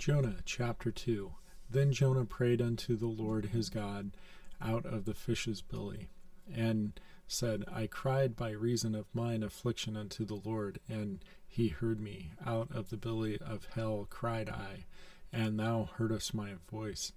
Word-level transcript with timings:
Jonah 0.00 0.36
chapter 0.46 0.90
2 0.90 1.30
Then 1.68 1.92
Jonah 1.92 2.24
prayed 2.24 2.62
unto 2.62 2.96
the 2.96 3.06
Lord 3.06 3.44
his 3.44 3.68
God 3.68 4.12
out 4.58 4.86
of 4.86 5.04
the 5.04 5.12
fish's 5.12 5.60
belly, 5.60 6.08
and 6.50 6.98
said, 7.28 7.66
I 7.70 7.86
cried 7.86 8.34
by 8.34 8.52
reason 8.52 8.94
of 8.94 9.14
mine 9.14 9.42
affliction 9.42 9.98
unto 9.98 10.24
the 10.24 10.40
Lord, 10.42 10.80
and 10.88 11.22
he 11.46 11.68
heard 11.68 12.00
me. 12.00 12.30
Out 12.46 12.74
of 12.74 12.88
the 12.88 12.96
belly 12.96 13.36
of 13.42 13.66
hell 13.74 14.06
cried 14.08 14.48
I, 14.48 14.86
and 15.34 15.60
thou 15.60 15.90
heardest 15.98 16.32
my 16.32 16.54
voice. 16.70 17.12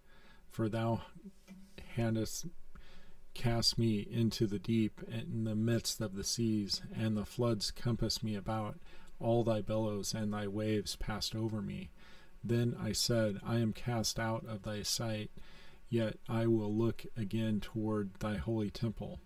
For 0.50 0.68
thou 0.68 1.04
hadst 1.96 2.48
cast 3.34 3.78
me 3.78 4.00
into 4.00 4.46
the 4.46 4.60
deep, 4.60 5.00
in 5.08 5.46
the 5.46 5.56
midst 5.56 6.02
of 6.02 6.16
the 6.16 6.26
seas, 6.26 6.82
and 6.94 7.16
the 7.16 7.26
floods 7.26 7.72
compassed 7.72 8.26
me 8.26 8.36
about. 8.36 8.78
All 9.22 9.46
thy 9.46 9.62
billows 9.62 10.14
and 10.14 10.34
thy 10.34 10.48
waves 10.48 10.98
passed 10.98 11.34
over 11.34 11.62
me. 11.62 11.92
Then 12.44 12.76
I 12.80 12.92
said, 12.92 13.40
I 13.46 13.60
am 13.60 13.72
cast 13.74 14.20
out 14.20 14.46
of 14.46 14.64
thy 14.64 14.84
sight, 14.84 15.32
yet 15.90 16.18
I 16.28 16.48
will 16.48 16.74
look 16.74 17.06
again 17.16 17.62
toward 17.62 18.16
thy 18.16 18.36
holy 18.36 18.70
temple. 18.70 19.20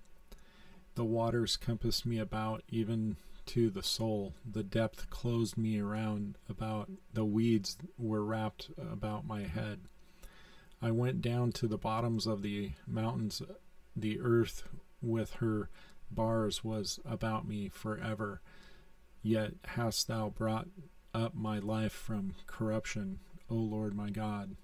The 0.95 1.05
waters 1.05 1.57
compassed 1.57 2.05
me 2.05 2.19
about, 2.19 2.63
even 2.69 3.17
to 3.47 3.69
the 3.69 3.83
soul. 3.83 4.33
The 4.49 4.63
depth 4.63 5.09
closed 5.09 5.57
me 5.57 5.79
around 5.79 6.37
about, 6.49 6.91
the 7.13 7.25
weeds 7.25 7.77
were 7.97 8.23
wrapped 8.23 8.69
about 8.77 9.25
my 9.25 9.43
head. 9.43 9.79
I 10.81 10.91
went 10.91 11.21
down 11.21 11.53
to 11.53 11.67
the 11.67 11.77
bottoms 11.77 12.27
of 12.27 12.41
the 12.41 12.71
mountains. 12.85 13.41
The 13.95 14.19
earth 14.19 14.63
with 15.01 15.33
her 15.35 15.69
bars 16.11 16.63
was 16.63 16.99
about 17.05 17.47
me 17.47 17.69
forever. 17.69 18.41
Yet 19.23 19.53
hast 19.65 20.07
thou 20.07 20.29
brought 20.29 20.67
up 21.17 21.35
my 21.35 21.59
life 21.59 21.91
from 21.91 22.35
corruption, 22.45 23.19
O 23.49 23.55
Lord 23.55 23.95
my 23.95 24.09
God. 24.09 24.55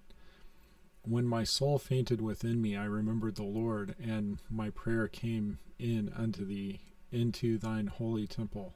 When 1.04 1.26
my 1.26 1.44
soul 1.44 1.80
fainted 1.80 2.22
within 2.22 2.62
me, 2.62 2.78
I 2.78 2.86
remembered 2.86 3.36
the 3.36 3.44
Lord, 3.44 3.96
and 4.02 4.38
my 4.50 4.70
prayer 4.70 5.08
came 5.08 5.60
in 5.80 6.14
unto 6.16 6.46
thee, 6.46 6.80
into 7.12 7.58
thine 7.58 7.88
holy 7.88 8.28
temple. 8.28 8.74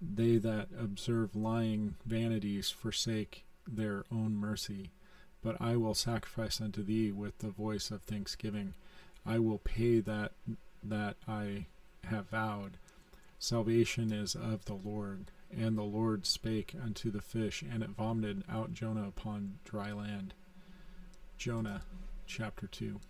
They 0.00 0.38
that 0.38 0.68
observe 0.78 1.36
lying 1.36 1.94
vanities 2.06 2.70
forsake 2.70 3.44
their 3.66 4.04
own 4.10 4.34
mercy. 4.36 4.90
But 5.42 5.60
I 5.60 5.76
will 5.76 5.94
sacrifice 5.94 6.60
unto 6.60 6.82
thee 6.82 7.12
with 7.12 7.38
the 7.38 7.50
voice 7.50 7.90
of 7.90 8.02
thanksgiving. 8.02 8.74
I 9.24 9.38
will 9.38 9.58
pay 9.58 10.00
that 10.00 10.32
that 10.82 11.16
I 11.28 11.66
have 12.04 12.28
vowed. 12.30 12.78
Salvation 13.38 14.12
is 14.12 14.34
of 14.34 14.64
the 14.64 14.74
Lord. 14.74 15.30
And 15.50 15.78
the 15.78 15.82
Lord 15.82 16.26
spake 16.26 16.74
unto 16.82 17.10
the 17.10 17.22
fish, 17.22 17.62
and 17.62 17.82
it 17.82 17.90
vomited 17.90 18.42
out 18.48 18.72
Jonah 18.72 19.08
upon 19.08 19.60
dry 19.64 19.92
land. 19.92 20.34
Jonah 21.38 21.82
chapter 22.26 22.66
2. 22.66 23.00